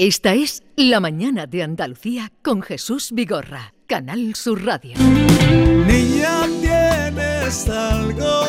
Esta 0.00 0.32
es 0.32 0.62
La 0.76 1.00
Mañana 1.00 1.46
de 1.46 1.64
Andalucía 1.64 2.30
con 2.42 2.62
Jesús 2.62 3.10
Vigorra, 3.10 3.74
Canal 3.88 4.36
Sur 4.36 4.64
Radio. 4.64 4.96
Niña, 4.96 6.46
tienes 6.60 7.68
algo 7.68 8.44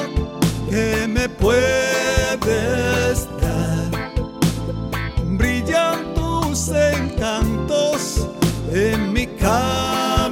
que 0.70 1.08
me 1.08 1.28
puedes 1.28 2.38
dar. 3.42 4.14
Brillan 5.26 6.14
tus 6.14 6.70
encantos 6.70 8.28
en 8.72 9.12
mi 9.12 9.26
caminar. 9.26 10.30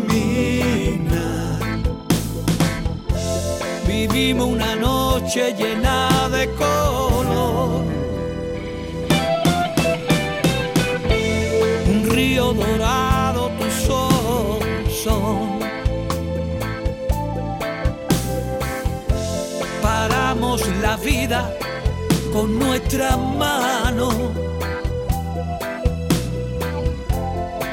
Vivimos 3.88 4.49
una 4.49 4.75
noche 4.75 5.55
llena 5.57 5.86
dorado, 12.25 13.51
tus 13.60 13.89
ojos 13.89 14.64
son. 15.04 15.60
Paramos 19.83 20.68
la 20.82 20.97
vida 20.97 21.54
con 22.33 22.57
nuestra 22.57 23.15
mano. 23.18 24.09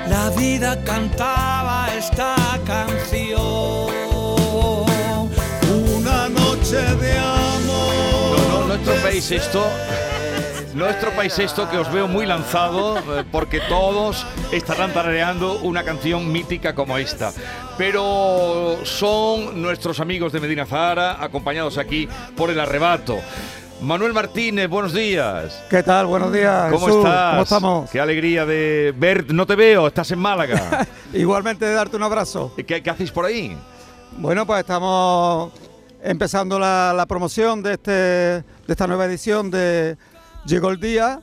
La 0.09 0.29
vida 0.37 0.79
cantaba 0.85 1.89
esta 1.97 2.37
canción. 2.67 3.95
Una 5.97 6.29
noche 6.29 6.77
de 6.77 7.19
amor. 7.19 8.37
No, 8.37 8.61
no, 8.61 8.67
no 8.67 8.75
estropeéis 8.75 9.31
esto. 9.31 9.65
No 10.75 10.89
estropeéis 10.89 11.39
esto 11.39 11.71
que 11.71 11.79
os 11.79 11.93
veo 11.93 12.09
muy 12.09 12.27
lanzado 12.27 12.99
eh, 12.99 13.25
porque 13.31 13.61
todos 13.69 14.27
estarán 14.51 14.93
tarareando 14.93 15.61
una 15.61 15.85
canción 15.85 16.33
mítica 16.33 16.75
como 16.75 16.99
esta. 16.99 17.33
Pero 17.79 18.81
son 18.83 19.63
nuestros 19.63 20.01
amigos 20.01 20.33
de 20.33 20.41
Medina 20.41 20.67
Zahara 20.67 21.23
acompañados 21.23 21.79
aquí 21.79 22.09
por 22.37 22.51
el 22.51 22.59
arrebato. 22.59 23.21
Manuel 23.83 24.13
Martínez, 24.15 24.69
buenos 24.69 24.93
días. 24.93 25.63
¿Qué 25.71 25.85
tal? 25.85 26.07
Buenos 26.07 26.33
días. 26.33 26.73
¿Cómo 26.73 26.87
Jesús. 26.87 27.05
estás? 27.05 27.31
¿Cómo 27.31 27.43
estamos? 27.43 27.91
Qué 27.91 28.01
alegría 28.01 28.45
de 28.45 28.93
ver. 28.97 29.33
No 29.33 29.47
te 29.47 29.55
veo, 29.55 29.87
estás 29.87 30.11
en 30.11 30.19
Málaga. 30.19 30.89
Igualmente 31.13 31.67
de 31.67 31.75
darte 31.75 31.97
un 31.97 32.03
abrazo. 32.03 32.53
¿Qué, 32.57 32.83
qué 32.83 32.91
hacéis 32.91 33.13
por 33.13 33.27
ahí? 33.27 33.57
Bueno, 34.17 34.45
pues 34.45 34.59
estamos 34.59 35.53
empezando 36.03 36.59
la, 36.59 36.93
la 36.97 37.07
promoción 37.07 37.63
de, 37.63 37.75
este, 37.75 37.93
de 37.93 38.45
esta 38.67 38.89
nueva 38.89 39.05
edición 39.05 39.53
de 39.53 39.97
Llegó 40.47 40.71
el 40.71 40.79
Día 40.79 41.21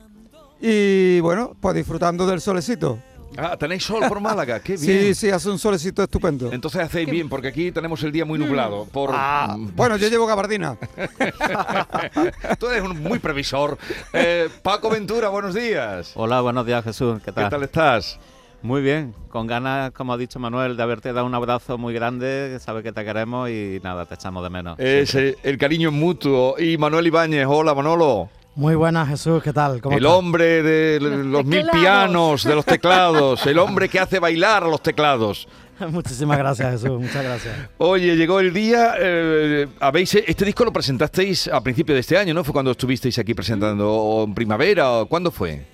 y 0.60 1.20
bueno, 1.20 1.56
pues 1.60 1.74
disfrutando 1.76 2.26
del 2.26 2.40
solecito. 2.40 2.98
Ah, 3.38 3.56
tenéis 3.56 3.84
sol 3.84 4.02
por 4.08 4.20
Málaga, 4.20 4.60
qué 4.60 4.76
bien. 4.80 5.14
Sí, 5.14 5.14
sí, 5.14 5.30
hace 5.30 5.48
un 5.48 5.58
solecito 5.58 6.02
estupendo. 6.02 6.52
Entonces 6.52 6.82
hacéis 6.82 7.08
bien, 7.08 7.28
porque 7.28 7.48
aquí 7.48 7.72
tenemos 7.72 8.02
el 8.02 8.12
día 8.12 8.24
muy 8.24 8.38
nublado. 8.38 8.84
Por... 8.86 9.10
Ah, 9.12 9.56
bueno, 9.58 9.96
yo 9.96 10.08
llevo 10.08 10.26
gabardina. 10.26 10.76
Tú 12.58 12.68
eres 12.68 12.82
un 12.82 13.00
muy 13.02 13.18
previsor. 13.20 13.78
Eh, 14.12 14.48
Paco 14.62 14.90
Ventura, 14.90 15.28
buenos 15.28 15.54
días. 15.54 16.12
Hola, 16.14 16.40
buenos 16.40 16.66
días 16.66 16.84
Jesús, 16.84 17.20
¿qué 17.24 17.32
tal? 17.32 17.44
¿Qué 17.44 17.50
tal 17.50 17.62
estás? 17.62 18.18
Muy 18.60 18.82
bien, 18.82 19.14
con 19.28 19.46
ganas, 19.48 19.90
como 19.92 20.12
ha 20.12 20.16
dicho 20.16 20.38
Manuel, 20.38 20.76
de 20.76 20.82
haberte 20.82 21.12
dado 21.12 21.26
un 21.26 21.34
abrazo 21.34 21.78
muy 21.78 21.94
grande, 21.94 22.58
sabes 22.60 22.84
que 22.84 22.92
te 22.92 23.04
queremos 23.04 23.50
y 23.50 23.80
nada, 23.82 24.06
te 24.06 24.14
echamos 24.14 24.42
de 24.44 24.50
menos. 24.50 24.78
Es 24.78 25.14
eh, 25.16 25.36
el 25.42 25.58
cariño 25.58 25.90
mutuo. 25.90 26.56
Y 26.58 26.76
Manuel 26.78 27.06
Ibáñez, 27.06 27.46
hola 27.48 27.74
Manolo. 27.74 28.28
Muy 28.54 28.74
buenas, 28.74 29.08
Jesús, 29.08 29.42
¿qué 29.42 29.52
tal? 29.52 29.80
¿Cómo 29.80 29.96
El 29.96 30.04
hombre 30.04 30.62
de 30.62 31.00
los 31.00 31.44
mil 31.44 31.66
pianos, 31.72 32.44
de 32.44 32.54
los 32.54 32.64
teclados. 32.66 33.46
El 33.46 33.58
hombre 33.58 33.88
que 33.88 33.98
hace 33.98 34.18
bailar 34.18 34.64
a 34.64 34.68
los 34.68 34.82
teclados. 34.82 35.48
Muchísimas 35.88 36.36
gracias, 36.36 36.70
Jesús, 36.82 37.00
muchas 37.00 37.24
gracias. 37.24 37.54
Oye, 37.78 38.14
llegó 38.14 38.40
el 38.40 38.52
día. 38.52 38.94
eh, 38.98 39.66
habéis 39.80 40.14
este 40.14 40.44
disco 40.44 40.64
lo 40.66 40.72
presentasteis 40.72 41.48
a 41.48 41.62
principio 41.62 41.94
de 41.94 42.00
este 42.02 42.18
año, 42.18 42.34
¿no? 42.34 42.44
Fue 42.44 42.52
cuando 42.52 42.70
estuvisteis 42.72 43.18
aquí 43.18 43.32
presentando 43.32 43.90
o 43.90 44.24
en 44.24 44.34
primavera. 44.34 44.92
o 44.92 45.06
¿Cuándo 45.06 45.30
fue? 45.30 45.64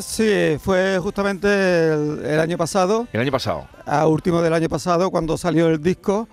Sí, 0.00 0.56
fue 0.60 0.98
justamente 1.02 1.46
el, 1.92 2.24
el 2.24 2.40
año 2.40 2.56
pasado, 2.56 3.06
El 3.12 3.20
año 3.20 3.32
pasado. 3.32 3.68
a 3.84 4.06
último 4.06 4.40
del 4.40 4.54
año 4.54 4.68
pasado, 4.70 5.10
cuando 5.10 5.36
salió 5.36 5.68
el 5.68 5.82
disco. 5.82 6.26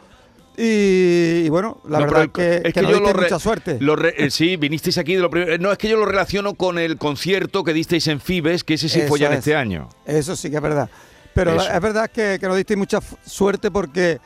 Y, 0.58 1.44
y 1.46 1.50
bueno, 1.50 1.82
la 1.88 2.00
No, 2.00 2.06
verdad 2.06 2.30
que, 2.30 2.72
que 2.74 2.82
nos 2.82 2.92
yo 2.92 2.98
diste 2.98 3.14
lo 3.14 3.20
re- 3.20 3.24
mucha 3.24 3.40
suerte. 3.40 3.78
lo 3.82 3.96
re- 3.96 4.14
eh, 4.18 4.32
sí, 4.32 4.56
vinisteis 4.56 4.98
aquí 4.98 5.16
de 5.16 5.22
lo 5.22 5.30
primero. 5.30 5.58
No, 5.58 5.72
es 5.72 5.78
que 5.78 5.90
yo 5.90 5.98
lo 5.98 6.06
relaciono 6.06 6.54
con 6.54 6.80
el 6.80 6.98
concierto 6.98 7.64
que 7.64 7.74
disteis 7.74 8.08
en 8.08 8.20
Fibes, 8.22 8.64
que 8.64 8.76
ese 8.76 8.88
sí 8.90 9.02
fue 9.08 9.20
ya 9.20 9.28
en 9.28 9.34
es. 9.34 9.40
este 9.40 9.56
año. 9.56 9.90
Eso 10.06 10.36
sí 10.36 10.50
que 10.50 10.56
es 10.58 10.62
verdad. 10.62 10.90
Pero 11.34 11.56
Eso. 11.56 11.70
es 11.70 11.82
verdad 11.82 12.10
que, 12.10 12.38
que 12.40 12.48
nos 12.48 12.56
diste 12.56 12.78
mucha 12.78 13.00
suerte 13.26 13.70
porque 13.70 14.20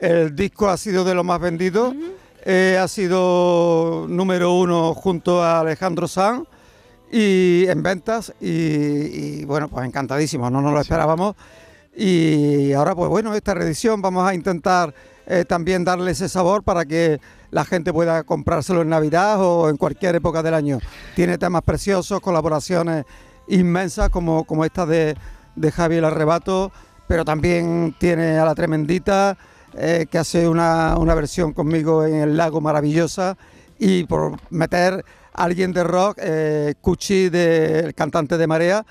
el 0.00 0.34
disco 0.34 0.68
ha 0.70 0.76
sido 0.78 1.04
de 1.04 1.14
los 1.14 1.24
más 1.24 1.38
vendidos. 1.40 1.94
eh, 2.46 2.78
ha 2.80 2.88
sido 2.88 4.06
número 4.08 4.52
uno 4.54 4.94
junto 4.94 5.42
a 5.42 5.60
Alejandro 5.60 6.08
Sanz 6.08 6.46
y 7.12 7.66
en 7.68 7.82
ventas. 7.82 8.32
Y, 8.40 8.48
y, 8.48 9.44
bueno, 9.44 9.68
pues 9.68 9.84
encantadísimos, 9.86 10.50
no 10.50 10.62
nos 10.62 10.72
lo 10.72 10.80
esperábamos. 10.80 11.36
Y 11.96 12.72
ahora, 12.72 12.94
pues 12.94 13.08
bueno, 13.10 13.34
esta 13.34 13.52
reedición 13.54 14.00
vamos 14.02 14.26
a 14.26 14.34
intentar 14.34 14.94
eh, 15.26 15.44
también 15.44 15.84
darle 15.84 16.10
ese 16.10 16.28
sabor 16.28 16.62
para 16.62 16.84
que 16.84 17.20
la 17.50 17.64
gente 17.64 17.92
pueda 17.92 18.24
comprárselo 18.24 18.82
en 18.82 18.88
Navidad 18.88 19.40
o 19.40 19.68
en 19.68 19.76
cualquier 19.76 20.16
época 20.16 20.42
del 20.42 20.54
año. 20.54 20.78
Tiene 21.14 21.38
temas 21.38 21.62
preciosos, 21.62 22.20
colaboraciones 22.20 23.04
inmensas 23.48 24.08
como, 24.10 24.44
como 24.44 24.64
esta 24.64 24.86
de, 24.86 25.16
de 25.54 25.70
Javi 25.70 25.96
el 25.96 26.04
Arrebato, 26.04 26.72
pero 27.06 27.24
también 27.24 27.94
tiene 27.98 28.38
a 28.38 28.44
la 28.44 28.54
Tremendita, 28.54 29.36
eh, 29.76 30.06
que 30.10 30.18
hace 30.18 30.48
una, 30.48 30.96
una 30.96 31.14
versión 31.14 31.52
conmigo 31.52 32.04
en 32.04 32.14
el 32.16 32.36
lago 32.36 32.60
maravillosa, 32.60 33.36
y 33.78 34.04
por 34.04 34.36
meter 34.50 35.04
a 35.34 35.44
alguien 35.44 35.72
de 35.72 35.84
rock, 35.84 36.18
eh, 36.20 36.74
Cuchi, 36.80 37.28
de- 37.28 37.92
cantante 37.94 38.38
de 38.38 38.46
Marea, 38.46 38.86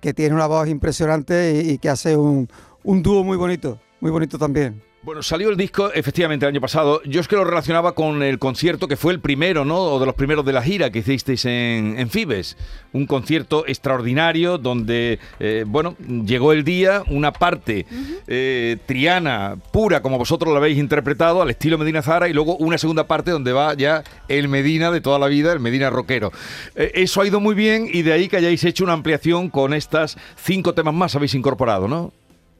que 0.00 0.14
tiene 0.14 0.34
una 0.34 0.46
voz 0.46 0.68
impresionante 0.68 1.62
y, 1.64 1.70
y 1.70 1.78
que 1.78 1.88
hace 1.88 2.16
un, 2.16 2.48
un 2.84 3.02
dúo 3.02 3.24
muy 3.24 3.36
bonito, 3.36 3.80
muy 4.00 4.10
bonito 4.10 4.38
también. 4.38 4.85
Bueno, 5.06 5.22
salió 5.22 5.50
el 5.50 5.56
disco 5.56 5.92
efectivamente 5.92 6.46
el 6.46 6.50
año 6.50 6.60
pasado. 6.60 7.00
Yo 7.04 7.20
es 7.20 7.28
que 7.28 7.36
lo 7.36 7.44
relacionaba 7.44 7.94
con 7.94 8.24
el 8.24 8.40
concierto 8.40 8.88
que 8.88 8.96
fue 8.96 9.12
el 9.12 9.20
primero, 9.20 9.64
¿no? 9.64 9.78
O 9.78 10.00
de 10.00 10.06
los 10.06 10.16
primeros 10.16 10.44
de 10.44 10.52
la 10.52 10.62
gira 10.62 10.90
que 10.90 10.98
hicisteis 10.98 11.44
en, 11.44 11.94
en 11.96 12.10
Fibes. 12.10 12.56
Un 12.92 13.06
concierto 13.06 13.64
extraordinario 13.68 14.58
donde, 14.58 15.20
eh, 15.38 15.62
bueno, 15.64 15.94
llegó 16.24 16.52
el 16.52 16.64
día, 16.64 17.04
una 17.08 17.32
parte 17.32 17.86
eh, 18.26 18.78
triana, 18.86 19.56
pura, 19.70 20.02
como 20.02 20.18
vosotros 20.18 20.50
lo 20.50 20.56
habéis 20.56 20.76
interpretado, 20.76 21.40
al 21.40 21.50
estilo 21.50 21.78
Medina 21.78 22.02
Zara, 22.02 22.28
y 22.28 22.32
luego 22.32 22.56
una 22.56 22.76
segunda 22.76 23.06
parte 23.06 23.30
donde 23.30 23.52
va 23.52 23.74
ya 23.74 24.02
el 24.26 24.48
Medina 24.48 24.90
de 24.90 25.00
toda 25.00 25.20
la 25.20 25.28
vida, 25.28 25.52
el 25.52 25.60
Medina 25.60 25.88
rockero. 25.88 26.32
Eh, 26.74 26.90
eso 26.94 27.20
ha 27.20 27.26
ido 27.28 27.38
muy 27.38 27.54
bien 27.54 27.88
y 27.92 28.02
de 28.02 28.12
ahí 28.12 28.26
que 28.26 28.38
hayáis 28.38 28.64
hecho 28.64 28.82
una 28.82 28.94
ampliación 28.94 29.50
con 29.50 29.72
estas 29.72 30.18
cinco 30.34 30.74
temas 30.74 30.94
más 30.94 31.14
habéis 31.14 31.36
incorporado, 31.36 31.86
¿no? 31.86 32.12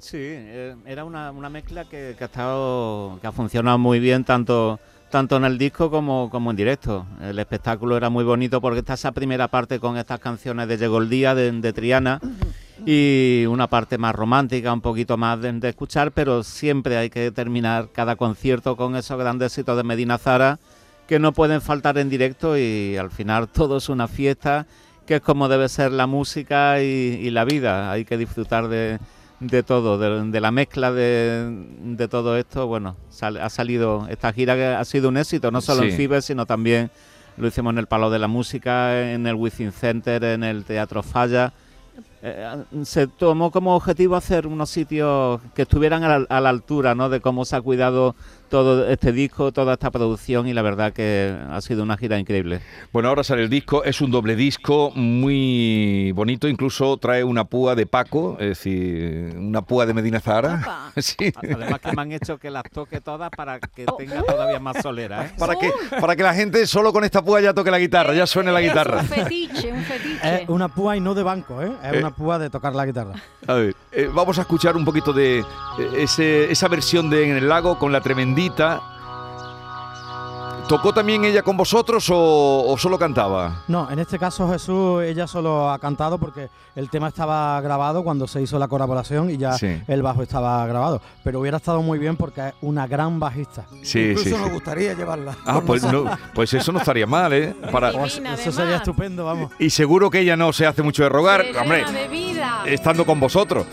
Sí, 0.07 0.19
eh, 0.21 0.77
era 0.87 1.05
una, 1.05 1.33
una 1.33 1.51
mezcla 1.51 1.85
que, 1.85 2.15
que 2.17 2.23
ha 2.23 2.29
estado, 2.29 3.19
que 3.21 3.27
ha 3.27 3.33
funcionado 3.33 3.77
muy 3.77 3.99
bien 3.99 4.23
tanto, 4.23 4.79
tanto 5.11 5.37
en 5.37 5.45
el 5.45 5.59
disco 5.59 5.91
como, 5.91 6.31
como 6.31 6.53
en 6.53 6.57
directo. 6.57 7.05
El 7.21 7.37
espectáculo 7.41 7.97
era 7.97 8.09
muy 8.09 8.23
bonito 8.23 8.61
porque 8.61 8.79
está 8.79 8.95
esa 8.95 9.11
primera 9.11 9.49
parte 9.49 9.81
con 9.81 9.97
estas 9.97 10.21
canciones 10.21 10.69
de 10.69 10.79
Llegó 10.79 10.99
el 10.99 11.09
Día 11.09 11.35
de, 11.35 11.51
de 11.51 11.73
Triana 11.73 12.21
y 12.87 13.47
una 13.49 13.67
parte 13.67 13.99
más 13.99 14.15
romántica, 14.15 14.73
un 14.73 14.81
poquito 14.81 15.17
más 15.17 15.41
de, 15.41 15.53
de 15.55 15.71
escuchar, 15.71 16.13
pero 16.13 16.45
siempre 16.45 16.97
hay 16.99 17.11
que 17.11 17.33
terminar 17.33 17.89
cada 17.93 18.15
concierto 18.15 18.77
con 18.77 18.95
esos 18.95 19.19
grandes 19.19 19.55
éxitos 19.55 19.77
de 19.77 19.83
Medina 19.83 20.19
Zara 20.19 20.61
que 21.09 21.19
no 21.19 21.33
pueden 21.33 21.61
faltar 21.61 21.99
en 21.99 22.11
directo 22.11 22.57
y 22.57 22.97
al 22.97 23.11
final 23.11 23.49
todo 23.49 23.79
es 23.79 23.89
una 23.89 24.07
fiesta 24.07 24.69
que 25.05 25.17
es 25.17 25.21
como 25.21 25.49
debe 25.49 25.69
ser 25.69 25.91
la 25.91 26.07
música 26.07 26.81
y, 26.81 26.85
y 26.85 27.31
la 27.31 27.45
vida. 27.45 27.91
Hay 27.91 28.05
que 28.05 28.17
disfrutar 28.17 28.69
de, 28.69 29.01
de 29.41 29.63
todo, 29.63 29.99
de, 29.99 30.31
de 30.31 30.41
la 30.41 30.51
mezcla 30.51 30.93
de, 30.93 31.67
de 31.83 32.09
todo 32.09 32.37
esto. 32.37 32.67
Bueno, 32.67 32.97
sal- 33.11 33.37
ha 33.39 33.51
salido, 33.51 34.07
esta 34.09 34.33
gira 34.33 34.55
que 34.55 34.65
ha 34.67 34.85
sido 34.85 35.09
un 35.09 35.17
éxito, 35.17 35.51
no 35.51 35.61
solo 35.61 35.83
Sí. 35.83 35.89
en 35.91 35.97
Fibes, 35.97 36.25
sino 36.25 36.47
también 36.47 36.91
lo 37.37 37.47
hicimos 37.49 37.73
en 37.73 37.79
el 37.79 37.87
Palo 37.87 38.09
de 38.11 38.19
la 38.19 38.29
Música, 38.29 39.13
en 39.13 39.27
el 39.27 39.35
Within 39.35 39.73
Center, 39.73 40.25
en 40.25 40.43
el 40.43 40.65
Teatro 40.65 41.03
Falla. 41.03 41.53
Eh, 42.23 42.65
se 42.83 43.07
tomó 43.07 43.51
como 43.51 43.77
objetivo 43.77 44.17
hacer 44.17 44.47
unos 44.47 44.71
sitios 44.71 45.41
que 45.55 45.63
estuvieran 45.63 46.03
a 46.03 46.19
la, 46.19 46.27
a 46.29 46.41
la 46.41 46.49
altura 46.49 46.95
¿no? 46.95 47.09
de 47.09 47.21
cómo 47.21 47.45
se 47.45 47.57
ha 47.57 47.61
cuidado 47.61 48.15
todo 48.49 48.89
este 48.89 49.13
disco, 49.13 49.53
toda 49.53 49.75
esta 49.75 49.91
producción 49.91 50.47
y 50.49 50.55
la 50.55 50.63
verdad 50.63 50.93
que 50.93 51.37
ha 51.51 51.61
sido 51.61 51.83
una 51.83 51.97
gira 51.97 52.19
increíble. 52.19 52.61
Bueno, 52.93 53.09
ahora 53.09 53.23
sale 53.25 53.43
el 53.43 53.51
disco, 53.51 53.85
es 53.85 54.01
un 54.01 54.11
doble 54.11 54.37
disco 54.37 54.91
muy 54.95 56.13
bonito, 56.13 56.49
incluso 56.49 56.97
trae 56.99 57.25
una 57.25 57.45
púa 57.45 57.75
de 57.75 57.87
Paco, 57.87 58.37
es 58.41 58.49
decir, 58.51 59.35
una 59.37 59.63
púa 59.63 59.87
de 59.87 59.95
Medina 59.95 60.21
Zahara. 60.21 60.63
Sí. 60.97 61.33
Además 61.37 61.81
que 61.81 61.93
me 61.93 62.03
han 62.03 62.13
hecho 62.13 62.39
que 62.39 62.51
las 62.51 62.63
toque 62.73 63.01
todas 63.03 63.31
para 63.31 63.59
que 63.61 63.85
tenga 63.99 64.23
todavía 64.23 64.59
más 64.59 64.79
solera. 64.83 65.27
¿eh? 65.27 65.31
Para 65.39 65.55
que, 65.57 65.71
para 66.01 66.17
que 66.17 66.23
la 66.23 66.33
gente 66.35 66.67
solo 66.67 66.91
con 66.93 67.05
esta 67.05 67.23
púa 67.23 67.41
ya 67.43 67.53
toque 67.53 67.71
la 67.71 67.79
guitarra, 67.79 68.15
ya 68.15 68.27
suene 68.27 68.51
la 68.51 68.61
Es 68.63 68.69
guitarra. 68.69 69.01
un 69.01 69.07
fetiche, 69.07 69.73
un 69.73 69.83
fetiche. 69.83 70.43
Es 70.43 70.49
una 70.49 70.69
púa 70.69 70.97
y 70.97 71.01
no 71.01 71.15
de 71.15 71.23
banco, 71.23 71.61
¿eh? 71.63 71.71
Es 71.85 71.93
Eh. 71.95 71.99
una 71.99 72.15
púa 72.15 72.39
de 72.39 72.49
tocar 72.49 72.75
la 72.75 72.87
guitarra. 72.87 73.13
A 73.47 73.55
ver, 73.55 73.75
eh, 73.97 74.11
vamos 74.13 74.39
a 74.39 74.43
escuchar 74.43 74.77
un 74.77 74.85
poquito 74.85 75.13
de 75.13 75.41
eh, 75.41 75.45
ese- 75.97 76.51
esa 76.53 76.69
versión 76.69 77.09
de 77.11 77.31
En 77.31 77.37
el 77.37 77.49
lago 77.49 77.79
con 77.79 77.91
la 77.93 78.01
tremendita. 78.01 78.81
¿Tocó 80.69 80.93
también 80.93 81.25
ella 81.25 81.43
con 81.45 81.57
vosotros 81.57 82.11
o, 82.11 82.65
o 82.67 82.77
solo 82.77 82.99
cantaba? 82.99 83.63
No, 83.69 83.89
en 83.89 84.01
este 84.01 84.19
caso 84.19 84.51
Jesús, 84.51 85.05
ella 85.05 85.29
solo 85.29 85.71
ha 85.71 85.79
cantado 85.79 86.19
porque 86.19 86.49
el 86.75 86.91
tema 86.91 87.07
estaba 87.07 87.61
grabado 87.61 88.03
cuando 88.03 88.27
se 88.27 88.43
hizo 88.43 88.59
la 88.59 88.67
colaboración 88.67 89.31
y 89.31 89.37
ya 89.37 89.53
Sí. 89.53 89.81
el 89.87 90.03
bajo 90.03 90.25
estaba 90.25 90.67
grabado. 90.67 91.01
Pero 91.23 91.39
hubiera 91.39 91.59
estado 91.59 91.83
muy 91.83 92.01
bien 92.01 92.17
porque 92.17 92.49
es 92.49 92.55
una 92.63 92.89
gran 92.89 93.21
bajista. 93.21 93.65
Sí, 93.85 94.09
Incluso 94.11 94.25
sí, 94.25 94.31
nos 94.35 94.47
sí. 94.49 94.55
gustaría 94.55 94.95
llevarla. 94.95 95.37
Ah, 95.47 95.61
pues, 95.65 95.85
no, 95.85 96.05
pues 96.35 96.53
eso 96.53 96.73
no 96.73 96.81
estaría 96.81 97.07
mal, 97.07 97.33
¿eh? 97.33 97.55
Para, 97.71 97.93
Divina, 97.93 98.01
Pues 98.03 98.15
eso 98.17 98.21
además. 98.51 98.55
sería 98.57 98.77
estupendo, 98.79 99.25
vamos. 99.25 99.53
y 99.61 99.71
seguro 99.71 100.11
que 100.11 100.19
ella 100.19 100.37
no 100.37 100.53
se 100.53 100.67
hace 100.67 100.83
mucho 100.83 101.05
de 101.05 101.09
rogar, 101.11 101.45
hombre, 101.63 101.85
llena 101.85 101.93
de 102.01 102.09
vida. 102.09 102.63
estando 102.67 103.07
con 103.07 103.21
vosotros. 103.21 103.67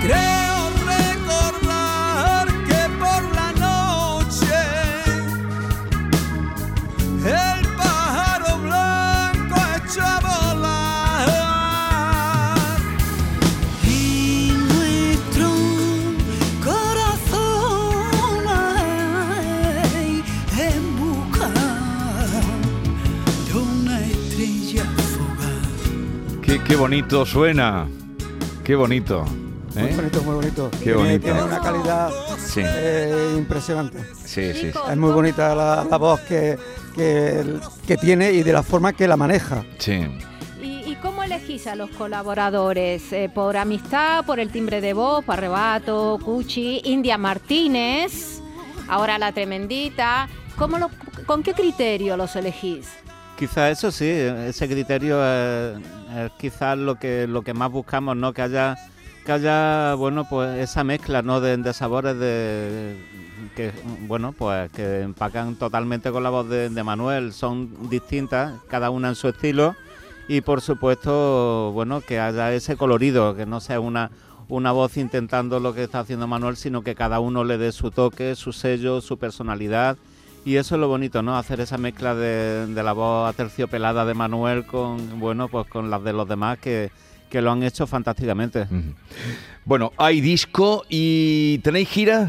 Creo 0.00 0.70
recordar 0.86 2.46
que 2.66 2.80
por 2.98 3.22
la 3.34 3.52
noche 3.58 4.58
el 7.24 7.66
pájaro 7.76 8.58
blanco 8.58 9.56
echó 9.76 10.02
a 10.02 10.20
volar. 10.20 11.28
Y 13.82 14.52
nuestro 14.68 15.48
corazón 16.62 18.46
ay, 19.92 20.22
en 20.58 20.84
de 23.46 23.54
una 23.54 24.00
estrella 24.00 24.84
fugaz. 24.84 26.40
Qué, 26.40 26.62
qué 26.62 26.76
bonito 26.76 27.26
suena, 27.26 27.88
qué 28.62 28.76
bonito. 28.76 29.24
Muy 29.82 29.90
¿eh? 29.90 29.96
bonito, 29.96 30.22
muy 30.22 30.34
bonito. 30.34 30.70
Qué 30.70 30.78
Tiene- 30.78 30.94
bonito. 30.98 31.24
Tiene 31.24 31.42
una 31.42 31.60
calidad 31.60 32.10
Sí, 32.38 32.60
eh, 32.64 33.34
impresionante. 33.36 33.98
sí, 34.24 34.52
sí. 34.54 34.66
Es 34.90 34.96
muy 34.96 35.12
bonita 35.12 35.54
la, 35.54 35.84
la 35.88 35.96
voz 35.96 36.20
que, 36.20 36.58
que, 36.94 37.44
que 37.86 37.96
tiene 37.96 38.32
y 38.32 38.42
de 38.42 38.52
la 38.52 38.62
forma 38.62 38.92
que 38.92 39.06
la 39.08 39.16
maneja. 39.16 39.64
sí. 39.78 40.00
¿Y, 40.62 40.90
y 40.92 40.96
cómo 41.02 41.22
elegís 41.22 41.66
a 41.66 41.76
los 41.76 41.90
colaboradores? 41.90 43.12
Eh, 43.12 43.30
¿Por 43.32 43.56
amistad, 43.56 44.24
por 44.24 44.40
el 44.40 44.50
timbre 44.50 44.80
de 44.80 44.92
voz, 44.92 45.24
por 45.24 45.34
arrebato, 45.34 46.18
Cuchi, 46.24 46.80
India 46.84 47.16
Martínez, 47.18 48.40
ahora 48.88 49.18
la 49.18 49.32
tremendita? 49.32 50.28
¿Cómo 50.56 50.78
lo- 50.78 50.90
¿Con 51.26 51.42
qué 51.42 51.52
criterio 51.52 52.16
los 52.16 52.34
elegís? 52.36 52.88
Quizá 53.38 53.70
eso 53.70 53.92
sí, 53.92 54.08
ese 54.08 54.66
criterio 54.68 55.24
es, 55.24 55.78
es 56.16 56.30
quizás 56.38 56.76
lo 56.76 56.96
que 56.96 57.28
lo 57.28 57.42
que 57.42 57.54
más 57.54 57.70
buscamos, 57.70 58.16
¿no? 58.16 58.32
Que 58.32 58.42
haya 58.42 58.74
que 59.28 59.32
haya 59.32 59.92
bueno 59.92 60.26
pues 60.26 60.58
esa 60.58 60.84
mezcla, 60.84 61.20
¿no? 61.20 61.42
De, 61.42 61.54
de 61.54 61.74
sabores 61.74 62.18
de 62.18 62.96
que 63.54 63.72
bueno 64.06 64.32
pues 64.32 64.70
que 64.72 65.02
empacan 65.02 65.56
totalmente 65.56 66.10
con 66.10 66.22
la 66.22 66.30
voz 66.30 66.48
de, 66.48 66.70
de 66.70 66.82
Manuel, 66.82 67.34
son 67.34 67.90
distintas, 67.90 68.54
cada 68.68 68.88
una 68.88 69.10
en 69.10 69.14
su 69.14 69.28
estilo 69.28 69.76
y 70.28 70.40
por 70.40 70.62
supuesto 70.62 71.72
bueno 71.74 72.00
que 72.00 72.18
haya 72.18 72.54
ese 72.54 72.78
colorido, 72.78 73.36
que 73.36 73.44
no 73.44 73.60
sea 73.60 73.80
una 73.80 74.10
una 74.48 74.72
voz 74.72 74.96
intentando 74.96 75.60
lo 75.60 75.74
que 75.74 75.82
está 75.82 76.00
haciendo 76.00 76.26
Manuel, 76.26 76.56
sino 76.56 76.80
que 76.80 76.94
cada 76.94 77.20
uno 77.20 77.44
le 77.44 77.58
dé 77.58 77.70
su 77.72 77.90
toque, 77.90 78.34
su 78.34 78.54
sello, 78.54 79.02
su 79.02 79.18
personalidad. 79.18 79.98
Y 80.46 80.56
eso 80.56 80.76
es 80.76 80.80
lo 80.80 80.88
bonito, 80.88 81.20
¿no? 81.20 81.36
Hacer 81.36 81.60
esa 81.60 81.76
mezcla 81.76 82.14
de, 82.14 82.66
de 82.66 82.82
la 82.82 82.94
voz 82.94 83.28
aterciopelada 83.28 84.06
de 84.06 84.14
Manuel 84.14 84.64
con, 84.64 85.20
bueno, 85.20 85.48
pues 85.48 85.66
con 85.66 85.90
las 85.90 86.02
de 86.02 86.14
los 86.14 86.26
demás 86.26 86.56
que, 86.58 86.90
que 87.28 87.42
lo 87.42 87.50
han 87.50 87.62
hecho 87.62 87.86
fantásticamente. 87.86 88.66
Bueno, 89.64 89.92
hay 89.96 90.20
disco 90.20 90.84
y 90.88 91.58
¿tenéis 91.58 91.88
gira? 91.88 92.28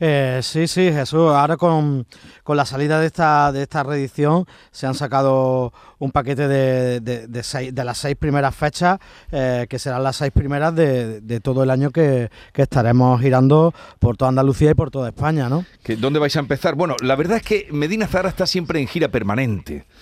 Eh, 0.00 0.40
sí, 0.42 0.66
sí, 0.66 0.92
Jesús. 0.92 1.30
Ahora 1.30 1.56
con, 1.56 2.06
con 2.42 2.56
la 2.56 2.66
salida 2.66 2.98
de 3.00 3.06
esta, 3.06 3.52
de 3.52 3.62
esta 3.62 3.82
reedición 3.82 4.46
se 4.70 4.86
han 4.86 4.94
sacado 4.94 5.72
un 6.04 6.12
paquete 6.12 6.46
de, 6.48 7.00
de, 7.00 7.26
de 7.26 7.42
seis- 7.42 7.74
de 7.74 7.84
las 7.84 7.98
seis 7.98 8.16
primeras 8.16 8.54
fechas, 8.54 8.98
eh, 9.32 9.66
que 9.68 9.78
serán 9.78 10.02
las 10.02 10.16
seis 10.16 10.30
primeras 10.32 10.74
de, 10.74 11.20
de 11.20 11.40
todo 11.40 11.62
el 11.62 11.70
año 11.70 11.90
que, 11.90 12.30
que 12.52 12.62
estaremos 12.62 13.20
girando 13.20 13.72
por 13.98 14.16
toda 14.16 14.28
Andalucía 14.28 14.70
y 14.70 14.74
por 14.74 14.90
toda 14.90 15.08
España, 15.08 15.48
¿no? 15.48 15.64
¿Que 15.82 15.96
¿Dónde 15.96 16.18
vais 16.18 16.36
a 16.36 16.40
empezar? 16.40 16.74
Bueno, 16.74 16.94
la 17.02 17.16
verdad 17.16 17.38
es 17.38 17.42
que 17.42 17.68
Medina 17.72 18.06
Zara 18.06 18.28
está 18.28 18.46
siempre 18.46 18.80
en 18.80 18.86
gira 18.86 19.08
permanente. 19.08 19.84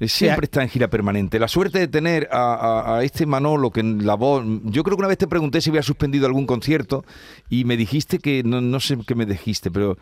Eh, 0.00 0.08
Siempre 0.08 0.44
está 0.44 0.62
en 0.62 0.68
gira 0.68 0.88
permanente. 0.88 1.38
La 1.38 1.48
suerte 1.48 1.78
de 1.80 1.88
tener 1.88 2.28
a, 2.30 2.54
a- 2.54 2.98
a 2.98 3.04
este 3.04 3.26
Manolo 3.26 3.70
que 3.70 3.80
en 3.80 4.06
la 4.06 4.14
voz. 4.14 4.44
Yo 4.64 4.84
creo 4.84 4.96
que 4.96 5.00
una 5.00 5.08
vez 5.08 5.18
te 5.18 5.26
pregunté 5.26 5.60
si 5.60 5.70
había 5.70 5.82
suspendido 5.82 6.26
algún 6.26 6.46
concierto 6.46 7.04
y 7.48 7.64
me 7.64 7.76
dijiste 7.76 8.18
que. 8.18 8.42
No, 8.44 8.60
no 8.60 8.78
sé 8.80 8.96
qué 9.06 9.14
me 9.14 9.26
dijiste, 9.26 9.70
pero. 9.70 9.98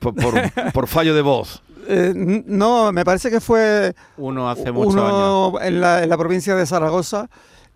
Por, 0.00 0.14
por- 0.14 0.34
por 0.72 0.86
fallo 0.88 1.14
de 1.14 1.22
voz. 1.22 1.62
Eh, 1.88 2.12
no, 2.46 2.92
me 2.92 3.04
parece 3.04 3.30
que 3.30 3.40
fue 3.40 3.94
Uno 4.16 4.48
hace 4.50 4.72
muchos 4.72 4.96
años. 4.96 5.54
en 5.62 5.80
la, 5.80 6.02
en 6.02 6.08
la 6.08 6.18
provincia 6.18 6.54
de 6.54 6.66
Zaragoza 6.66 7.28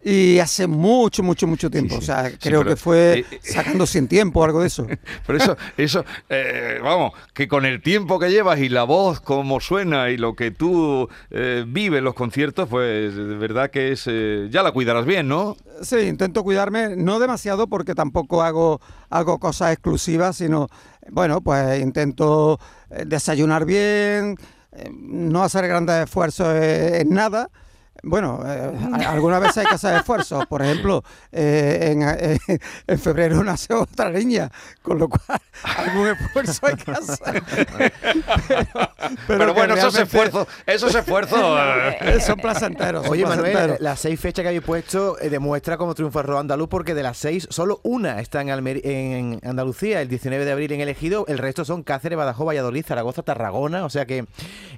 y 0.02 0.38
hace 0.38 0.66
mucho, 0.66 1.22
mucho, 1.22 1.46
mucho 1.46 1.70
tiempo. 1.70 1.96
sí. 1.96 1.98
O 1.98 2.00
sea, 2.02 2.30
Sí, 2.30 2.36
creo 2.40 2.60
pero, 2.60 2.70
que 2.70 2.76
fue 2.76 3.18
eh, 3.18 3.26
eh, 3.30 3.38
sacando 3.42 3.84
sin 3.86 4.08
tiempo 4.08 4.40
o 4.40 4.44
algo 4.44 4.62
de 4.62 4.68
eso. 4.68 4.86
Pero 5.26 5.36
eso, 5.38 5.56
eso, 5.76 6.04
eh, 6.30 6.78
vamos, 6.82 7.12
que 7.34 7.46
con 7.48 7.66
el 7.66 7.82
tiempo 7.82 8.18
que 8.18 8.30
llevas 8.30 8.60
y 8.60 8.70
la 8.70 8.84
voz, 8.84 9.20
como 9.20 9.60
suena 9.60 10.08
y 10.08 10.16
lo 10.16 10.34
que 10.34 10.50
tú 10.52 11.06
eh, 11.30 11.64
vives 11.68 11.98
en 11.98 12.04
los 12.04 12.14
conciertos, 12.14 12.66
pues 12.70 13.14
de 13.14 13.36
verdad 13.36 13.70
que 13.70 13.92
es. 13.92 14.04
eh, 14.06 14.48
ya 14.50 14.62
la 14.62 14.72
cuidarás 14.72 15.04
bien, 15.04 15.28
¿no? 15.28 15.54
Sí, 15.82 15.96
intento 15.98 16.44
cuidarme, 16.44 16.96
no 16.96 17.18
demasiado 17.18 17.66
porque 17.68 17.94
tampoco 17.94 18.42
hago, 18.42 18.80
hago 19.10 19.38
cosas 19.38 19.72
exclusivas, 19.74 20.36
sino, 20.36 20.68
bueno, 21.08 21.40
pues 21.40 21.80
intento 21.80 22.58
eh, 22.90 23.04
desayunar 23.06 23.64
bien, 23.64 24.36
eh, 24.72 24.90
no 24.92 25.42
hacer 25.42 25.66
grandes 25.66 26.04
esfuerzos 26.04 26.48
eh, 26.54 27.00
en 27.00 27.10
nada. 27.10 27.50
Bueno, 28.02 28.40
eh, 28.46 28.72
algunas 29.06 29.40
veces 29.40 29.58
hay 29.58 29.66
que 29.66 29.74
hacer 29.74 29.94
esfuerzos. 29.96 30.46
Por 30.46 30.62
ejemplo, 30.62 31.04
eh, 31.32 31.92
en, 31.92 32.02
eh, 32.02 32.38
en 32.86 32.98
febrero 32.98 33.42
nace 33.44 33.74
otra 33.74 34.10
niña, 34.10 34.50
con 34.82 34.98
lo 34.98 35.08
cual 35.08 35.40
algún 35.76 36.08
esfuerzo 36.08 36.66
hay 36.66 36.76
que 36.76 36.90
hacer. 36.90 37.42
Pero, 39.26 39.54
bueno, 39.54 39.74
esos 39.74 39.98
esfuerzos, 39.98 40.46
esos 40.66 40.94
esfuerzos. 40.94 41.40
son 42.24 42.38
placenteros. 42.38 43.04
son 43.04 43.12
Oye, 43.12 43.26
Manuel, 43.26 43.76
las 43.80 44.00
seis 44.00 44.18
fechas 44.20 44.42
que 44.42 44.48
habéis 44.48 44.62
puesto 44.62 45.18
eh, 45.20 45.30
demuestra 45.30 45.76
cómo 45.76 45.94
triunfa 45.94 46.20
el 46.20 46.26
rock 46.26 46.40
andaluz 46.40 46.68
porque 46.68 46.94
de 46.94 47.02
las 47.02 47.16
seis, 47.16 47.46
solo 47.50 47.80
una 47.82 48.20
está 48.20 48.40
en, 48.42 49.40
Andalucía, 49.42 50.00
el 50.00 50.08
19 50.08 50.44
de 50.44 50.52
abril 50.52 50.72
en 50.72 50.80
elegido, 50.80 51.24
el 51.28 51.38
resto 51.38 51.64
son 51.64 51.82
Cáceres, 51.82 52.16
Badajoz, 52.16 52.46
Valladolid, 52.46 52.84
Zaragoza, 52.84 53.22
Tarragona, 53.22 53.84
o 53.84 53.90
sea 53.90 54.06
que 54.06 54.26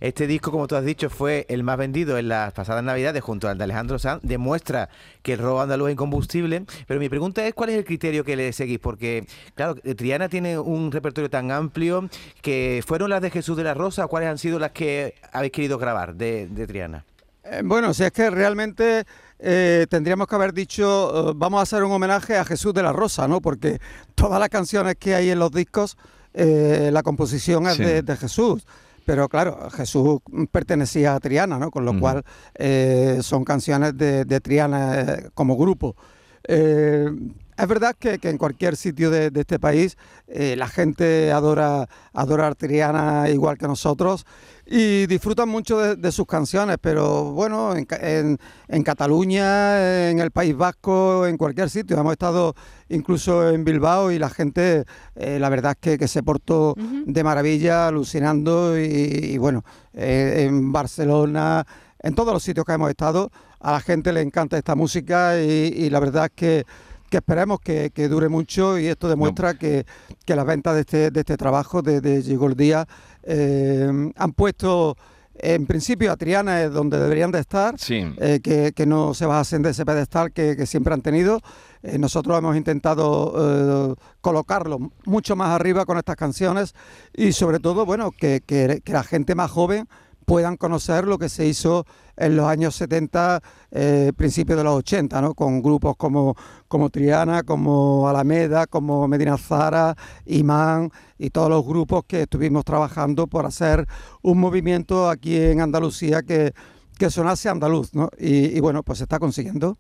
este 0.01 0.27
disco, 0.27 0.51
como 0.51 0.67
tú 0.69 0.77
has 0.77 0.85
dicho, 0.85 1.11
fue 1.11 1.47
el 1.49 1.63
más 1.63 1.79
vendido 1.79 2.19
en 2.19 2.29
las 2.29 2.53
pasadas 2.53 2.83
navidades 2.83 3.12
junto 3.21 3.49
al 3.49 3.59
de 3.59 3.65
Alejandro 3.65 3.99
Sanz, 3.99 4.21
demuestra 4.23 4.89
que 5.23 5.35
el 5.35 5.39
rock 5.41 5.61
andaluz 5.63 5.89
es 5.89 5.93
incombustible, 5.93 6.65
pero 6.87 6.99
mi 7.01 7.09
pregunta 7.09 7.47
es 7.47 7.55
cuál 7.55 7.71
es 7.71 7.77
el 7.79 7.85
criterio 7.85 8.25
que 8.25 8.37
le 8.37 8.53
seguís, 8.53 8.79
porque 8.79 9.27
claro, 9.55 9.75
Triana 9.75 10.29
tiene 10.29 10.59
un 10.59 10.91
repertorio 10.91 11.29
tan 11.31 11.51
amplio 11.51 12.09
que 12.41 12.83
fueron 12.87 13.11
las 13.11 13.23
de 13.23 13.31
Jesús 13.31 13.57
de 13.57 13.65
la 13.65 13.75
Rosa, 13.75 14.07
¿cuáles 14.07 14.29
han 14.29 14.39
sido 14.39 14.59
las 14.59 14.73
que 14.73 15.15
habéis 15.33 15.53
querido 15.53 15.79
grabar 15.79 16.15
de, 16.15 16.47
de 16.49 16.67
Triana? 16.67 17.05
Eh, 17.45 17.61
bueno, 17.65 17.93
si 17.93 18.05
es 18.05 18.13
que 18.13 18.31
realmente 18.31 19.05
eh, 19.41 19.87
tendríamos 19.91 20.29
que 20.29 20.35
haber 20.37 20.53
dicho, 20.53 21.31
eh, 21.31 21.33
vamos 21.35 21.59
a 21.59 21.63
hacer 21.63 21.83
un 21.83 21.91
homenaje 21.91 22.37
a 22.37 22.45
Jesús 22.45 22.73
de 22.73 22.83
la 22.85 22.93
Rosa, 22.93 23.27
¿no? 23.27 23.41
Porque 23.41 23.81
todas 24.15 24.39
las 24.39 24.49
canciones 24.49 24.95
que 24.97 25.17
hay 25.17 25.31
en 25.31 25.41
los 25.41 25.51
discos, 25.51 25.97
eh, 26.35 26.91
la 26.93 27.03
composición 27.03 27.67
es 27.67 27.77
Sí. 27.77 27.83
de, 27.83 28.03
de 28.03 28.17
Jesús. 28.17 28.65
Pero 29.05 29.29
claro, 29.29 29.69
Jesús 29.71 30.21
pertenecía 30.51 31.15
a 31.15 31.21
Triana, 31.21 31.59
¿no? 31.59 31.71
Con 31.71 31.85
lo 31.85 31.99
cual 31.99 32.23
eh, 32.55 33.19
son 33.23 33.45
canciones 33.45 33.97
de, 33.97 34.25
de 34.25 34.41
Triana 34.41 35.01
eh, 35.01 35.31
como 35.35 35.57
grupo. 35.57 35.97
Eh, 36.45 37.09
es 37.57 37.69
verdad 37.69 37.95
que, 37.99 38.19
que 38.19 38.31
en 38.31 38.39
cualquier 38.39 38.77
sitio 38.77 39.11
de, 39.11 39.31
de 39.31 39.41
este 39.41 39.59
país 39.59 39.97
eh, 40.27 40.57
la 40.57 40.67
gente 40.67 41.31
adora, 41.31 41.89
adora 42.13 42.49
a 42.49 42.55
Triana 42.55 43.29
igual 43.29 43.59
que 43.59 43.69
nosotros 43.69 44.27
y 44.75 45.07
disfrutan 45.07 45.51
mucho 45.51 45.79
de, 45.79 45.97
de 45.97 46.11
sus 46.13 46.27
canciones, 46.27 46.79
pero 46.81 47.25
bueno, 47.33 47.77
en, 47.77 47.87
en- 48.01 48.39
en 48.69 48.83
Cataluña, 48.83 50.09
en 50.09 50.19
el 50.19 50.31
País 50.31 50.57
Vasco, 50.57 51.27
en 51.27 51.37
cualquier 51.37 51.69
sitio, 51.69 51.99
hemos 51.99 52.13
estado 52.13 52.55
incluso 52.89 53.51
en 53.51 53.65
Bilbao 53.65 54.11
y 54.11 54.19
la 54.19 54.31
gente, 54.31 54.85
eh, 55.15 55.39
la 55.39 55.51
verdad 55.51 55.73
es 55.73 55.79
que, 55.79 55.99
que 55.99 56.09
se 56.09 56.23
portó 56.23 56.75
de 57.07 57.23
maravilla, 57.23 57.89
alucinando 57.89 58.79
y, 58.79 58.83
y 58.85 59.37
bueno, 59.39 59.63
eh, 59.93 60.47
en 60.49 60.73
Barcelona, 60.73 61.67
en 61.99 62.15
todos 62.15 62.33
los 62.33 62.43
sitios 62.43 62.65
que 62.65 62.73
hemos 62.73 62.89
estado, 62.89 63.31
a 63.61 63.73
la 63.73 63.81
gente 63.81 64.13
le 64.13 64.23
encanta 64.23 64.57
esta 64.57 64.75
música 64.75 65.39
y, 65.39 65.73
y 65.77 65.91
la 65.91 66.01
verdad 66.01 66.25
es 66.27 66.33
que, 66.35 66.65
que 67.13 67.19
esperemos 67.19 67.61
que, 67.61 67.91
que 67.91 68.09
dure 68.09 68.31
mucho 68.31 68.79
y 68.79 68.87
esto 68.87 69.07
demuestra 69.07 69.53
que, 69.53 69.85
que 70.25 70.35
las 70.35 70.47
ventas 70.47 70.75
de 70.75 70.81
este, 70.81 71.11
de 71.11 71.21
este 71.21 71.37
trabajo 71.37 71.83
de, 71.83 72.01
de 72.01 72.23
Llegó 72.23 72.47
el 72.47 72.57
Día 72.57 72.89
eh, 73.23 74.11
han 74.17 74.33
puesto 74.33 74.97
en 75.35 75.67
principio 75.67 76.11
a 76.11 76.17
Triana 76.17 76.63
es 76.63 76.73
donde 76.73 76.99
deberían 76.99 77.31
de 77.33 77.41
estar, 77.41 77.79
Sí. 77.79 78.03
eh, 78.19 78.41
que, 78.43 78.73
que 78.73 78.87
no 78.87 79.13
se 79.13 79.27
bajasen 79.27 79.61
de 79.63 79.71
ese 79.71 79.85
pedestal 79.85 80.33
que, 80.33 80.57
que 80.57 80.67
siempre 80.67 80.95
han 80.95 81.03
tenido. 81.03 81.41
Eh, 81.83 81.99
nosotros 81.99 82.39
hemos 82.39 82.57
intentado 82.57 83.35
eh, 83.37 83.95
colocarlo 84.21 84.79
mucho 85.05 85.37
más 85.37 85.49
arriba 85.51 85.85
con 85.85 85.99
estas 85.99 86.17
canciones 86.17 86.75
y 87.15 87.33
sobre 87.33 87.59
todo, 87.61 87.85
bueno, 87.85 88.11
que- 88.11 88.41
que 88.47 88.81
la 88.87 89.03
gente 89.05 89.35
más 89.35 89.51
joven 89.51 89.87
puedan 90.33 90.57
conocer 90.57 91.07
lo 91.07 91.19
que 91.19 91.29
se 91.29 91.47
hizo 91.47 91.85
en 92.17 92.37
los 92.37 92.47
años 92.47 92.75
70, 92.77 93.43
eh, 93.71 94.13
principios 94.17 94.57
de 94.57 94.65
los 94.65 94.77
80, 94.77 95.21
¿no? 95.21 95.35
con 95.35 95.61
grupos 95.61 95.95
como, 95.99 96.35
como 96.69 96.89
Triana, 96.89 97.43
como 97.43 98.09
Alameda, 98.09 98.67
como 98.67 99.07
Medina 99.09 99.37
Zara, 99.37 99.95
Imán 100.25 100.91
y 101.19 101.29
todos 101.29 101.51
los 101.51 101.67
grupos 101.67 102.05
que 102.07 102.23
estuvimos 102.23 102.65
trabajando 102.65 103.27
por 103.27 103.45
hacer 103.45 103.87
un 104.23 104.41
movimiento 104.41 105.11
aquí 105.11 105.37
en 105.37 105.61
Andalucía 105.61 106.23
que, 106.23 106.55
que 106.97 107.11
sonase 107.11 107.51
andaluz. 107.51 107.93
¿no? 107.93 108.09
Y, 108.19 108.59
bueno, 108.61 108.83
pues 108.83 109.01
se 109.01 109.05
está 109.05 109.19
consiguiendo. 109.19 109.77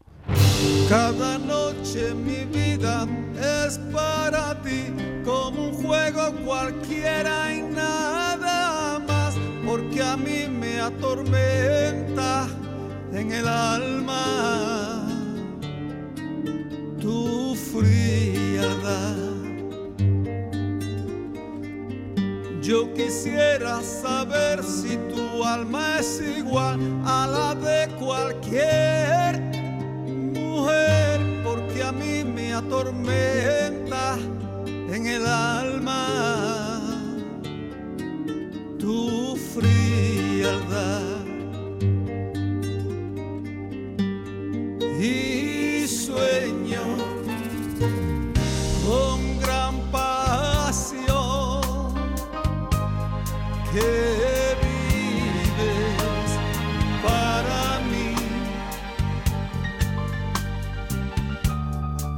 Cada 0.87 1.39
noche 1.39 2.13
mi 2.15 2.45
vida 2.45 3.09
es 3.41 3.79
para 3.91 4.61
ti 4.61 4.93
como 5.25 5.69
un 5.69 5.83
juego 5.83 6.31
cualquiera 6.45 7.55
y 7.55 7.63
nada 7.63 8.22
porque 9.73 10.03
a 10.03 10.19
mí 10.19 10.49
me 10.49 10.79
atormenta 10.81 12.47
en 13.11 13.33
el 13.33 13.49
alma 13.49 15.07
tu 17.01 17.55
frialdad. 17.55 19.17
Yo 22.61 22.93
quisiera 22.93 23.81
saber 23.81 24.63
si 24.63 24.99
tu 25.11 25.43
alma 25.43 26.01
es 26.01 26.21
igual 26.21 26.79
a 27.07 27.27
la 27.27 27.55
de 27.55 27.89
cualquier 27.97 29.41
mujer, 30.37 31.19
porque 31.43 31.83
a 31.83 31.93
mí 31.93 32.23
me 32.25 32.53
atormenta 32.53 34.19
en 34.95 35.07
el 35.07 35.27
alma 35.27 35.72
frialdad. 40.53 41.25
Y 45.01 45.87
sueño 45.89 46.83
con 48.87 49.41
gran 49.41 49.81
pasión 49.91 51.61
que 53.73 54.57
vives 54.63 56.31
para 57.03 57.81
mí. 57.91 58.15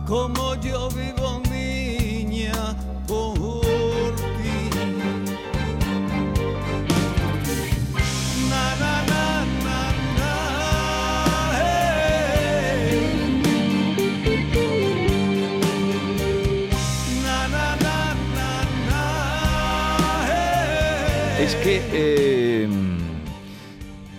como 0.07 0.55
yo 0.57 0.88
vivo 0.91 1.44
que. 21.64 21.83
eh, 21.92 22.68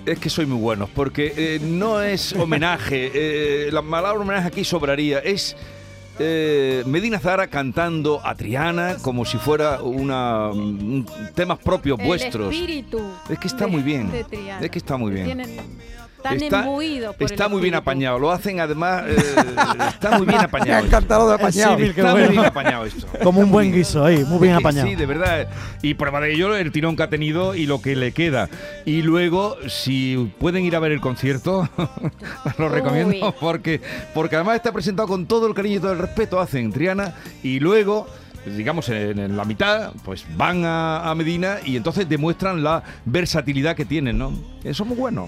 es 0.06 0.20
que 0.20 0.30
soy 0.30 0.46
muy 0.46 0.60
bueno, 0.60 0.88
porque 0.94 1.34
eh, 1.36 1.60
no 1.64 2.00
es 2.02 2.34
homenaje, 2.34 3.10
eh, 3.16 3.70
la 3.72 3.82
palabra 3.82 4.20
homenaje 4.22 4.48
aquí 4.50 4.64
sobraría, 4.64 5.18
es 5.20 5.56
eh, 6.20 6.84
Medina 6.86 7.20
Zara 7.20 7.48
cantando 7.48 8.22
a 8.24 8.36
Triana 8.36 8.98
como 9.02 9.26
si 9.26 9.38
fuera 9.38 9.82
una 9.82 10.50
un- 10.50 11.06
temas 11.34 11.58
propios 11.58 12.00
El 12.00 12.06
vuestros. 12.06 12.54
espíritu 12.54 13.00
Es 13.30 13.40
que 13.40 13.48
está 13.48 13.66
de- 13.66 13.72
muy 13.72 13.82
bien. 13.82 14.12
Es 14.62 14.70
que 14.70 14.78
está 14.78 14.96
muy 14.98 15.12
bien. 15.12 15.26
Tienen- 15.26 15.58
están 16.34 16.44
Está- 16.44 16.60
imbuidos 16.62 17.16
por 17.16 17.32
Está 17.32 17.46
el 17.46 17.52
muy 17.52 17.62
bien 17.62 17.76
apañado, 17.76 18.20
lo 18.20 18.32
hacen 18.32 18.60
además, 18.60 19.04
eh, 19.08 19.16
está 19.90 20.18
muy 20.18 20.26
bien 20.28 20.40
Me 20.40 20.44
apañado. 20.46 20.86
encantado 20.86 21.28
de 21.30 21.36
apañado. 21.36 21.78
qué 21.78 21.86
Está 21.88 22.02
muy 22.04 22.12
bueno. 22.12 22.30
bien 22.32 22.46
apañado 22.46 22.86
esto. 22.86 23.08
Como 23.24 23.40
un 23.42 23.52
buen 23.52 23.72
guiso 23.72 24.04
ahí, 24.04 24.24
muy 24.26 24.40
bien 24.40 24.56
apañado. 24.56 24.88
Sí, 24.88 24.96
de 24.96 25.06
verdad. 25.06 25.48
Y 25.82 25.94
prueba 25.94 26.20
de 26.22 26.34
ello 26.34 26.56
el 26.56 26.72
tirón 26.72 26.96
que 26.96 27.04
ha 27.04 27.10
tenido 27.10 27.56
y 27.56 27.66
lo 27.66 27.82
que 27.82 27.96
le 27.96 28.12
queda. 28.12 28.50
Y 28.86 29.02
luego, 29.02 29.58
si 29.68 30.32
pueden 30.40 30.64
ir 30.66 30.76
a 30.76 30.80
ver 30.80 30.92
el 30.92 31.02
concierto, 31.02 31.70
lo 32.58 32.70
recomiendo 32.70 33.10
Uy. 33.28 33.34
porque, 33.40 33.82
porque 34.14 34.36
además 34.36 34.56
está 34.56 34.72
presentado 34.72 35.08
con 35.08 35.26
todo 35.26 35.48
el 35.48 35.54
cariño 35.54 35.78
y 35.78 35.80
todo 35.80 35.92
el 35.94 36.00
respeto, 36.00 36.40
hacen 36.40 36.72
Triana, 36.72 37.14
y 37.44 37.60
luego 37.60 38.08
digamos 38.46 38.90
en, 38.90 39.18
en 39.18 39.36
la 39.36 39.44
mitad, 39.44 39.92
pues 40.04 40.24
van 40.38 40.66
a, 40.66 41.10
a 41.10 41.16
Medina 41.16 41.58
y 41.66 41.78
entonces 41.78 42.08
demuestran 42.08 42.64
la 42.64 42.84
versatilidad 43.04 43.76
que 43.76 43.86
tienen, 43.86 44.20
¿no? 44.20 44.34
Eso 44.64 44.84
es 44.84 44.90
muy 44.90 44.98
bueno. 44.98 45.28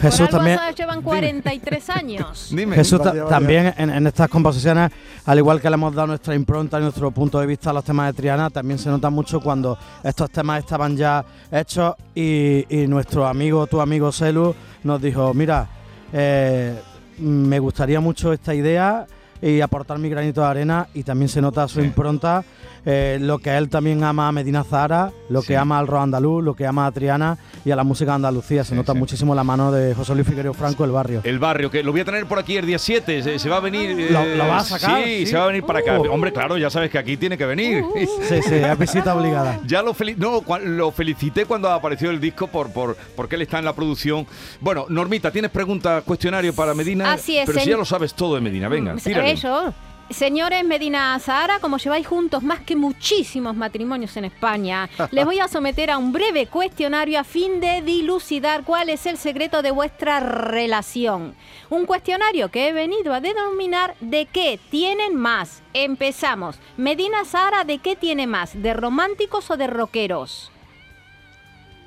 Jesús 0.00 0.28
también. 0.28 0.58
llevan 0.76 1.02
43 1.02 1.90
años. 1.90 2.48
Dime. 2.54 2.76
Jesús 2.76 3.00
ta- 3.00 3.10
Vaya, 3.10 3.24
vaya. 3.24 3.34
también 3.36 3.74
en, 3.78 3.90
en 3.90 4.06
estas 4.06 4.28
composiciones, 4.28 4.90
al 5.24 5.38
igual 5.38 5.60
que 5.60 5.68
le 5.70 5.74
hemos 5.74 5.94
dado 5.94 6.08
nuestra 6.08 6.34
impronta 6.34 6.78
y 6.78 6.82
nuestro 6.82 7.10
punto 7.10 7.40
de 7.40 7.46
vista 7.46 7.70
a 7.70 7.72
los 7.72 7.84
temas 7.84 8.06
de 8.08 8.12
Triana, 8.12 8.50
también 8.50 8.78
se 8.78 8.88
nota 8.90 9.10
mucho 9.10 9.40
cuando 9.40 9.78
estos 10.04 10.30
temas 10.30 10.58
estaban 10.60 10.96
ya 10.96 11.24
hechos 11.50 11.94
y, 12.14 12.64
y 12.68 12.86
nuestro 12.86 13.26
amigo, 13.26 13.66
tu 13.66 13.80
amigo 13.80 14.12
Selu, 14.12 14.54
nos 14.84 15.00
dijo, 15.00 15.32
mira, 15.34 15.66
eh, 16.12 16.78
me 17.18 17.58
gustaría 17.58 17.98
mucho 18.00 18.32
esta 18.32 18.54
idea 18.54 19.06
y 19.40 19.60
aportar 19.60 19.98
mi 19.98 20.08
granito 20.08 20.40
de 20.40 20.46
arena 20.46 20.86
y 20.94 21.02
también 21.02 21.28
se 21.28 21.40
nota 21.42 21.66
su 21.68 21.80
Sí. 21.80 21.86
impronta, 21.86 22.42
eh, 22.88 23.18
lo 23.20 23.38
que 23.38 23.56
él 23.56 23.68
también 23.68 24.02
ama 24.04 24.28
a 24.28 24.32
Medina 24.32 24.62
Zahara, 24.64 25.10
lo 25.28 25.40
Sí. 25.42 25.48
que 25.48 25.56
ama 25.56 25.78
al 25.78 25.86
rock 25.88 26.02
andaluz, 26.04 26.42
lo 26.44 26.54
que 26.54 26.66
ama 26.66 26.86
a 26.86 26.92
Triana 26.92 27.36
y 27.64 27.72
a 27.72 27.76
la 27.76 27.82
música 27.82 28.12
de 28.12 28.14
Andalucía. 28.16 28.62
Se 28.62 28.70
Sí, 28.70 28.74
nota 28.76 28.92
sí. 28.92 28.98
muchísimo 28.98 29.34
la 29.34 29.42
mano 29.42 29.72
de 29.72 29.92
José 29.94 30.14
Luis 30.14 30.26
Figueroa 30.26 30.54
Franco, 30.54 30.84
el 30.84 30.92
barrio. 30.92 31.20
El 31.24 31.38
barrio, 31.40 31.68
que 31.70 31.82
lo 31.82 31.90
voy 31.92 32.00
a 32.02 32.04
tener 32.04 32.24
por 32.26 32.38
aquí 32.38 32.56
el 32.56 32.64
día 32.64 32.78
7, 32.78 33.22
se, 33.24 33.38
se 33.40 33.48
va 33.48 33.56
a 33.56 33.60
venir... 33.60 34.08
¿Lo- 34.12 34.20
eh, 34.22 34.36
lo 34.36 34.46
vas 34.48 34.72
a 34.72 34.78
sacar? 34.78 35.02
Sí, 35.04 35.18
Sí. 35.18 35.26
se 35.26 35.36
va 35.36 35.44
a 35.44 35.46
venir 35.48 35.64
para 35.64 35.80
acá. 35.80 35.98
Uh. 36.00 36.10
Hombre, 36.12 36.32
claro, 36.32 36.56
ya 36.56 36.70
sabes 36.70 36.90
que 36.90 36.98
aquí 36.98 37.16
tiene 37.16 37.36
que 37.36 37.44
venir. 37.44 37.84
Sí, 38.28 38.40
sí, 38.42 38.54
es 38.54 38.78
visita 38.78 39.14
obligada. 39.16 39.58
Ya 39.66 39.82
lo, 39.82 39.94
no, 40.16 40.42
lo 40.64 40.92
felicité 40.92 41.44
cuando 41.44 41.68
apareció 41.70 42.10
el 42.10 42.20
disco 42.20 42.46
por, 42.46 42.70
por 42.72 42.96
porque 43.16 43.34
él 43.34 43.42
está 43.42 43.58
en 43.58 43.64
la 43.64 43.74
producción. 43.74 44.26
Bueno, 44.60 44.86
Normita, 44.88 45.32
¿tienes 45.32 45.50
preguntas, 45.50 46.04
cuestionario 46.04 46.54
para 46.54 46.72
Medina? 46.72 47.12
Así 47.14 47.36
es, 47.36 47.46
Pero 47.46 47.60
si 47.60 47.70
ya 47.70 47.76
lo 47.76 47.84
sabes 47.84 48.14
todo 48.14 48.36
de 48.36 48.40
Medina, 48.40 48.68
venga, 48.68 48.94
Mm, 48.94 48.98
tírale. 48.98 49.32
Eso. 49.32 49.74
Señores 50.10 50.64
Medina 50.64 51.18
Zahara, 51.18 51.58
como 51.58 51.78
lleváis 51.78 52.06
juntos 52.06 52.40
más 52.42 52.60
que 52.60 52.76
muchísimos 52.76 53.56
matrimonios 53.56 54.16
en 54.16 54.26
España, 54.26 54.88
les 55.10 55.24
voy 55.24 55.40
a 55.40 55.48
someter 55.48 55.90
a 55.90 55.98
un 55.98 56.12
breve 56.12 56.46
cuestionario 56.46 57.18
a 57.18 57.24
fin 57.24 57.60
de 57.60 57.82
dilucidar 57.82 58.62
cuál 58.62 58.88
es 58.88 59.04
el 59.06 59.18
secreto 59.18 59.62
de 59.62 59.72
vuestra 59.72 60.20
relación. 60.20 61.34
Un 61.70 61.86
cuestionario 61.86 62.50
que 62.50 62.68
he 62.68 62.72
venido 62.72 63.12
a 63.14 63.20
denominar 63.20 63.96
¿de 64.00 64.26
qué 64.26 64.60
tienen 64.70 65.16
más? 65.16 65.62
Empezamos. 65.74 66.60
Medina 66.76 67.24
Zahara, 67.24 67.64
¿de 67.64 67.78
qué 67.78 67.96
tiene 67.96 68.28
más? 68.28 68.62
¿De 68.62 68.74
románticos 68.74 69.50
o 69.50 69.56
de 69.56 69.66
rockeros? 69.66 70.52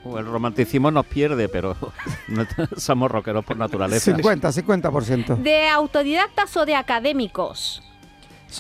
Uh, 0.04 0.18
El 0.18 0.26
romanticismo 0.26 0.92
nos 0.92 1.06
pierde, 1.06 1.48
pero 1.48 1.78
somos 2.76 3.10
rockeros 3.10 3.46
por 3.46 3.56
naturaleza. 3.56 4.14
50, 4.14 4.50
50%. 4.50 5.38
¿De 5.38 5.70
autodidactas 5.70 6.56
o 6.58 6.66
de 6.66 6.76
académicos? 6.76 7.82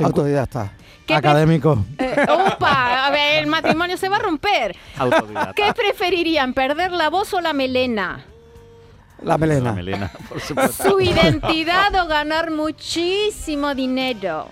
Autodidacta. 0.03 0.71
¿Qué 1.05 1.05
pre- 1.07 1.15
Académico. 1.15 1.83
Eh, 1.97 2.15
¡Opa! 2.29 3.07
A 3.07 3.11
ver, 3.11 3.39
el 3.43 3.47
matrimonio 3.47 3.97
se 3.97 4.09
va 4.09 4.17
a 4.17 4.19
romper. 4.19 4.75
Autodidacta. 4.97 5.53
¿Qué 5.53 5.73
preferirían, 5.73 6.53
perder 6.53 6.91
la 6.91 7.09
voz 7.09 7.33
o 7.33 7.41
la 7.41 7.53
melena? 7.53 8.25
La 9.23 9.37
melena. 9.37 9.71
La 9.71 9.73
melena, 9.75 10.11
por 10.29 10.39
supuesto. 10.39 10.89
¿Su 10.91 11.01
identidad 11.01 11.93
o 12.03 12.07
ganar 12.07 12.51
muchísimo 12.51 13.73
dinero? 13.75 14.47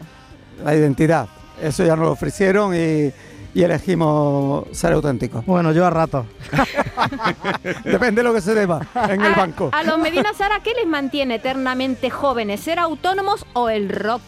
La 0.64 0.76
identidad. 0.76 1.28
Eso 1.62 1.86
ya 1.86 1.96
nos 1.96 2.06
lo 2.06 2.12
ofrecieron 2.12 2.76
y, 2.76 3.12
y 3.54 3.64
elegimos 3.64 4.66
ser 4.72 4.94
auténticos. 4.94 5.46
Bueno, 5.46 5.72
yo 5.72 5.86
a 5.86 5.90
rato. 5.90 6.26
Depende 7.84 8.22
de 8.22 8.24
lo 8.24 8.34
que 8.34 8.42
se 8.42 8.54
deba 8.54 8.82
en 9.10 9.22
el 9.24 9.34
banco. 9.36 9.70
A 9.74 9.84
los 9.84 9.98
Medina 10.00 10.34
Sara, 10.34 10.60
¿qué 10.62 10.74
les 10.74 10.88
mantiene 10.88 11.36
eternamente 11.36 12.10
jóvenes? 12.10 12.60
¿Ser 12.62 12.80
autónomos 12.80 13.46
o 13.54 13.70
el 13.70 13.90
rock? 13.90 14.22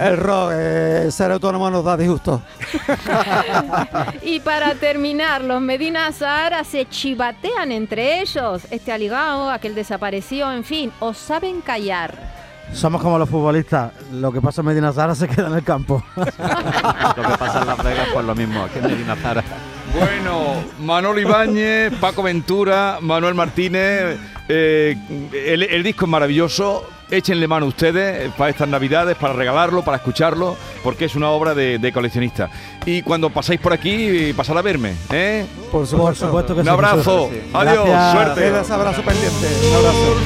El 0.00 0.16
rock, 0.16 0.50
eh, 0.54 1.08
ser 1.10 1.30
autónomo 1.30 1.70
nos 1.70 1.84
da 1.84 1.96
disgusto. 1.96 2.42
Y 4.22 4.40
para 4.40 4.74
terminar, 4.74 5.42
los 5.42 5.60
Medina 5.60 6.10
Sahara 6.12 6.64
se 6.64 6.86
chivatean 6.86 7.72
entre 7.72 8.20
ellos. 8.20 8.62
Este 8.70 8.90
ha 8.92 8.98
ligado, 8.98 9.50
aquel 9.50 9.74
desapareció, 9.74 10.50
en 10.52 10.64
fin, 10.64 10.92
o 11.00 11.12
saben 11.14 11.60
callar. 11.60 12.14
Somos 12.72 13.02
como 13.02 13.18
los 13.18 13.28
futbolistas. 13.28 13.92
Lo 14.12 14.32
que 14.32 14.40
pasa 14.40 14.62
en 14.62 14.66
Medina 14.66 14.92
Zara 14.92 15.14
se 15.14 15.28
queda 15.28 15.48
en 15.48 15.54
el 15.54 15.62
campo. 15.62 16.02
Lo 16.16 16.24
que 16.24 17.38
pasa 17.38 17.60
en 17.60 17.66
Las 17.66 17.84
Vegas, 17.84 18.08
pues 18.12 18.24
lo 18.24 18.34
mismo. 18.34 18.64
Aquí 18.64 18.78
en 18.78 18.86
Medina 18.86 19.14
Zara. 19.16 19.44
Bueno, 19.96 20.54
Manolo 20.80 21.20
Ibáñez, 21.20 21.92
Paco 22.00 22.22
Ventura, 22.22 22.98
Manuel 23.00 23.34
Martínez, 23.34 24.18
eh, 24.48 24.96
el, 25.46 25.62
el 25.62 25.82
disco 25.82 26.06
es 26.06 26.10
maravilloso. 26.10 26.88
Échenle 27.10 27.46
mano 27.46 27.66
ustedes 27.66 28.32
para 28.32 28.50
estas 28.50 28.68
navidades, 28.68 29.16
para 29.16 29.34
regalarlo, 29.34 29.82
para 29.84 29.98
escucharlo, 29.98 30.56
porque 30.82 31.04
es 31.04 31.14
una 31.14 31.30
obra 31.30 31.54
de, 31.54 31.78
de 31.78 31.92
coleccionista. 31.92 32.50
Y 32.86 33.02
cuando 33.02 33.30
pasáis 33.30 33.60
por 33.60 33.72
aquí, 33.72 34.32
pasad 34.34 34.58
a 34.58 34.62
verme. 34.62 34.94
¿eh? 35.12 35.46
Por 35.70 35.86
supuesto. 35.86 35.96
Por 35.96 36.16
supuesto 36.16 36.54
que 36.54 36.60
Un 36.62 36.68
abrazo, 36.68 37.30
adiós, 37.52 37.86
Gracias. 37.86 38.12
suerte. 38.12 38.60
Ese 38.60 38.72
abrazo 38.72 39.02
pendiente. 39.02 39.48
Un 39.70 39.76
abrazo. 39.76 40.16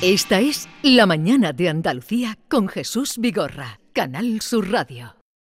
Esta 0.00 0.38
es 0.40 0.68
La 0.82 1.06
mañana 1.06 1.52
de 1.52 1.68
Andalucía 1.68 2.38
con 2.48 2.68
Jesús 2.68 3.16
Vigorra, 3.18 3.80
Canal 3.92 4.40
Sur 4.40 4.70
Radio. 4.70 5.17